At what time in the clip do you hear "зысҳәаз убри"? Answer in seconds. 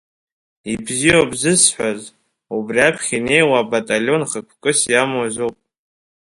1.41-2.79